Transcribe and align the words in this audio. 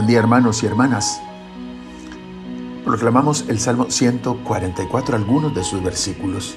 Buen 0.00 0.08
día 0.08 0.20
hermanos 0.20 0.62
y 0.62 0.66
hermanas. 0.66 1.20
Proclamamos 2.86 3.44
el 3.48 3.60
Salmo 3.60 3.90
144, 3.90 5.14
algunos 5.14 5.54
de 5.54 5.62
sus 5.62 5.82
versículos. 5.82 6.56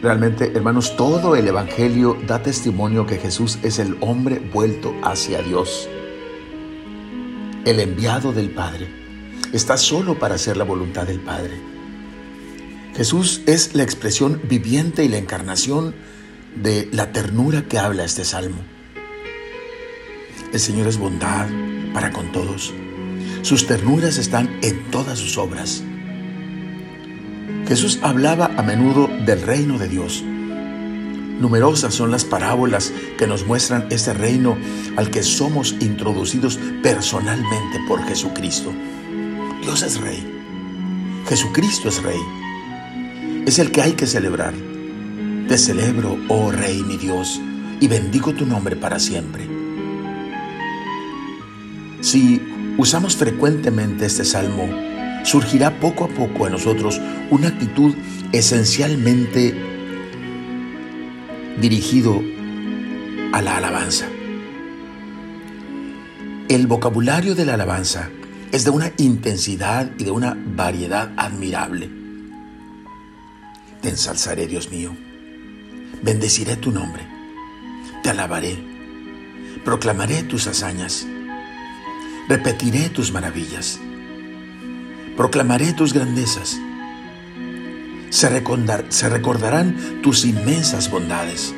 Realmente, 0.00 0.52
hermanos, 0.54 0.94
todo 0.96 1.34
el 1.34 1.48
Evangelio 1.48 2.16
da 2.28 2.44
testimonio 2.44 3.06
que 3.06 3.18
Jesús 3.18 3.58
es 3.64 3.80
el 3.80 3.96
hombre 4.02 4.38
vuelto 4.38 4.94
hacia 5.02 5.42
Dios, 5.42 5.88
el 7.64 7.80
enviado 7.80 8.32
del 8.32 8.50
Padre. 8.50 8.88
Está 9.52 9.76
solo 9.78 10.16
para 10.16 10.36
hacer 10.36 10.56
la 10.56 10.62
voluntad 10.62 11.08
del 11.08 11.18
Padre. 11.18 11.60
Jesús 12.94 13.42
es 13.46 13.74
la 13.74 13.82
expresión 13.82 14.40
viviente 14.44 15.04
y 15.04 15.08
la 15.08 15.18
encarnación 15.18 15.96
de 16.54 16.88
la 16.92 17.10
ternura 17.10 17.64
que 17.64 17.80
habla 17.80 18.04
este 18.04 18.24
salmo. 18.24 18.77
El 20.52 20.60
Señor 20.60 20.86
es 20.86 20.96
bondad 20.96 21.46
para 21.92 22.10
con 22.10 22.32
todos. 22.32 22.72
Sus 23.42 23.66
ternuras 23.66 24.16
están 24.16 24.58
en 24.62 24.90
todas 24.90 25.18
sus 25.18 25.36
obras. 25.36 25.82
Jesús 27.66 27.98
hablaba 28.02 28.50
a 28.56 28.62
menudo 28.62 29.10
del 29.26 29.42
reino 29.42 29.78
de 29.78 29.88
Dios. 29.88 30.24
Numerosas 31.38 31.94
son 31.94 32.10
las 32.10 32.24
parábolas 32.24 32.92
que 33.18 33.26
nos 33.26 33.46
muestran 33.46 33.86
ese 33.90 34.14
reino 34.14 34.56
al 34.96 35.10
que 35.10 35.22
somos 35.22 35.76
introducidos 35.80 36.58
personalmente 36.82 37.78
por 37.86 38.02
Jesucristo. 38.04 38.72
Dios 39.62 39.82
es 39.82 40.00
rey. 40.00 40.26
Jesucristo 41.28 41.90
es 41.90 42.02
rey. 42.02 42.20
Es 43.46 43.58
el 43.58 43.70
que 43.70 43.82
hay 43.82 43.92
que 43.92 44.06
celebrar. 44.06 44.54
Te 45.46 45.58
celebro, 45.58 46.18
oh 46.28 46.50
Rey 46.50 46.82
mi 46.82 46.96
Dios, 46.96 47.40
y 47.80 47.88
bendigo 47.88 48.32
tu 48.32 48.44
nombre 48.44 48.76
para 48.76 48.98
siempre. 48.98 49.57
Si 52.00 52.40
usamos 52.76 53.16
frecuentemente 53.16 54.06
este 54.06 54.24
salmo, 54.24 54.68
surgirá 55.24 55.80
poco 55.80 56.04
a 56.04 56.08
poco 56.08 56.46
en 56.46 56.52
nosotros 56.52 57.00
una 57.30 57.48
actitud 57.48 57.94
esencialmente 58.32 59.54
dirigido 61.60 62.22
a 63.32 63.42
la 63.42 63.56
alabanza. 63.56 64.06
El 66.48 66.66
vocabulario 66.66 67.34
de 67.34 67.44
la 67.44 67.54
alabanza 67.54 68.10
es 68.52 68.64
de 68.64 68.70
una 68.70 68.92
intensidad 68.96 69.90
y 69.98 70.04
de 70.04 70.10
una 70.10 70.36
variedad 70.56 71.12
admirable. 71.16 71.90
Te 73.82 73.90
ensalzaré, 73.90 74.46
Dios 74.46 74.70
mío. 74.70 74.96
Bendeciré 76.02 76.56
tu 76.56 76.70
nombre. 76.70 77.06
Te 78.02 78.10
alabaré. 78.10 78.56
Proclamaré 79.64 80.22
tus 80.22 80.46
hazañas. 80.46 81.06
Repetiré 82.28 82.90
tus 82.90 83.12
maravillas 83.12 83.80
proclamaré 85.18 85.72
tus 85.72 85.92
grandezas. 85.92 86.60
Se, 88.08 88.28
recordarán 89.08 90.00
tus 90.00 90.24
inmensas 90.24 90.92
bondades. 90.92 91.52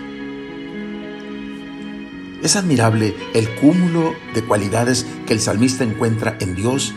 Es 2.42 2.56
admirable 2.56 3.14
el 3.34 3.54
cúmulo 3.56 4.14
de 4.34 4.42
cualidades 4.42 5.06
que 5.27 5.34
el 5.34 5.40
salmista 5.40 5.84
encuentra 5.84 6.38
en 6.40 6.54
Dios 6.54 6.94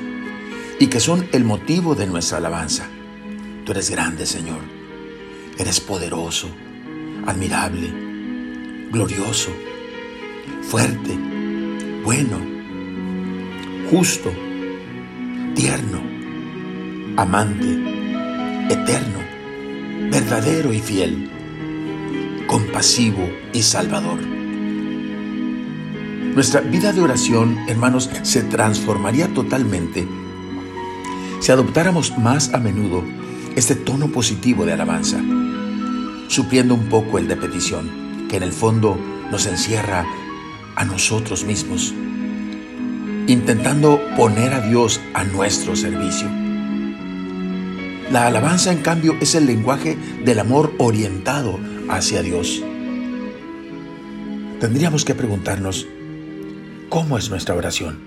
y 0.79 0.87
que 0.87 1.01
son 1.01 1.27
el 1.33 1.43
motivo 1.43 1.95
de 1.95 2.07
nuestra 2.07 2.37
alabanza. 2.37 2.87
Tú 3.65 3.73
eres 3.73 3.89
grande, 3.89 4.25
Señor. 4.25 4.61
Eres 5.57 5.81
poderoso, 5.81 6.47
admirable, 7.27 7.93
glorioso, 8.89 9.51
fuerte, 10.61 11.19
bueno, 12.05 12.52
justo, 13.93 14.31
tierno 15.53 16.01
amante, 17.15 17.67
eterno, 18.67 19.19
verdadero 20.09 20.73
y 20.73 20.79
fiel, 20.79 21.29
compasivo 22.47 23.29
y 23.53 23.61
salvador. 23.61 24.17
Nuestra 26.33 26.61
vida 26.61 26.91
de 26.91 27.01
oración, 27.01 27.55
hermanos, 27.67 28.09
se 28.23 28.41
transformaría 28.41 29.27
totalmente 29.27 30.07
si 31.39 31.51
adoptáramos 31.51 32.17
más 32.17 32.51
a 32.55 32.57
menudo 32.57 33.03
este 33.55 33.75
tono 33.75 34.07
positivo 34.07 34.65
de 34.65 34.73
alabanza, 34.73 35.21
supliendo 36.29 36.73
un 36.73 36.89
poco 36.89 37.19
el 37.19 37.27
de 37.27 37.35
petición, 37.35 38.27
que 38.27 38.37
en 38.37 38.43
el 38.43 38.53
fondo 38.53 38.97
nos 39.29 39.45
encierra 39.45 40.03
a 40.75 40.83
nosotros 40.83 41.43
mismos, 41.43 41.93
intentando 43.27 44.01
poner 44.17 44.53
a 44.53 44.61
Dios 44.61 44.99
a 45.13 45.23
nuestro 45.23 45.75
servicio. 45.75 46.27
La 48.11 48.27
alabanza, 48.27 48.71
en 48.71 48.81
cambio, 48.81 49.15
es 49.21 49.33
el 49.35 49.45
lenguaje 49.45 49.97
del 50.25 50.39
amor 50.39 50.73
orientado 50.77 51.59
hacia 51.89 52.21
Dios. 52.21 52.61
Tendríamos 54.59 55.05
que 55.05 55.15
preguntarnos, 55.15 55.87
¿cómo 56.89 57.17
es 57.17 57.29
nuestra 57.29 57.55
oración? 57.55 57.99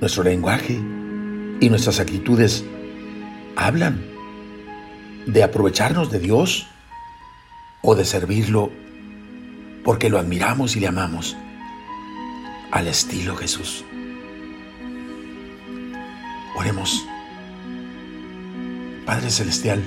¿Nuestro 0.00 0.24
lenguaje 0.24 0.80
y 1.60 1.68
nuestras 1.68 2.00
actitudes 2.00 2.64
hablan 3.56 4.02
de 5.26 5.42
aprovecharnos 5.42 6.10
de 6.10 6.18
Dios 6.18 6.66
o 7.82 7.94
de 7.94 8.04
servirlo 8.04 8.70
porque 9.84 10.10
lo 10.10 10.18
admiramos 10.18 10.76
y 10.76 10.80
le 10.80 10.88
amamos 10.88 11.36
al 12.74 12.88
estilo 12.88 13.36
Jesús? 13.36 13.84
Oremos. 16.56 17.06
Padre 19.06 19.30
Celestial, 19.30 19.80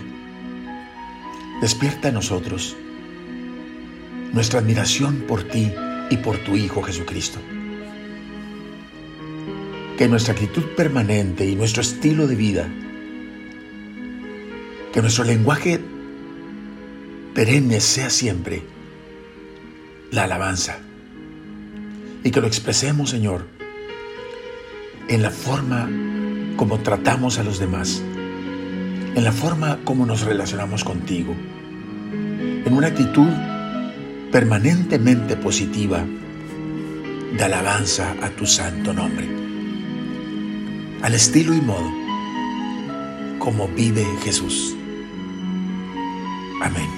despierta 1.59 2.07
en 2.07 2.13
nosotros 2.13 2.77
nuestra 4.31 4.59
admiración 4.59 5.25
por 5.27 5.43
ti 5.43 5.73
y 6.09 6.17
por 6.17 6.37
tu 6.37 6.55
Hijo 6.55 6.81
Jesucristo. 6.81 7.39
Que 9.97 10.07
nuestra 10.07 10.33
actitud 10.33 10.63
permanente 10.77 11.45
y 11.45 11.55
nuestro 11.55 11.81
estilo 11.81 12.25
de 12.25 12.35
vida, 12.35 12.69
que 14.93 15.01
nuestro 15.01 15.25
lenguaje 15.25 15.81
perenne 17.33 17.81
sea 17.81 18.09
siempre 18.09 18.63
la 20.11 20.23
alabanza 20.23 20.86
y 22.23 22.31
que 22.31 22.41
lo 22.41 22.47
expresemos, 22.47 23.09
Señor, 23.09 23.47
en 25.07 25.21
la 25.21 25.31
forma 25.31 25.89
como 26.57 26.79
tratamos 26.79 27.39
a 27.39 27.43
los 27.43 27.59
demás 27.59 28.01
en 29.17 29.23
la 29.23 29.31
forma 29.31 29.79
como 29.83 30.05
nos 30.05 30.21
relacionamos 30.21 30.83
contigo, 30.83 31.33
en 32.13 32.71
una 32.71 32.85
actitud 32.85 33.27
permanentemente 34.31 35.35
positiva 35.35 36.05
de 37.35 37.43
alabanza 37.43 38.15
a 38.21 38.29
tu 38.29 38.45
santo 38.45 38.93
nombre, 38.93 39.27
al 41.01 41.15
estilo 41.15 41.55
y 41.55 41.61
modo 41.61 41.91
como 43.39 43.67
vive 43.69 44.05
Jesús. 44.23 44.75
Amén. 46.61 46.89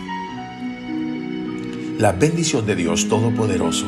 La 2.00 2.12
bendición 2.12 2.66
de 2.66 2.76
Dios 2.76 3.08
Todopoderoso, 3.08 3.88